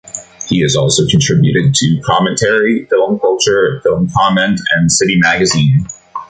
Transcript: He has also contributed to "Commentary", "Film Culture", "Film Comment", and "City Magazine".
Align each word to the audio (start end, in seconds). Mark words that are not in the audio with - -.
He 0.49 0.61
has 0.61 0.75
also 0.75 1.03
contributed 1.07 1.75
to 1.75 2.01
"Commentary", 2.03 2.85
"Film 2.89 3.19
Culture", 3.19 3.79
"Film 3.83 4.09
Comment", 4.11 4.59
and 4.73 4.91
"City 4.91 5.19
Magazine". 5.19 5.85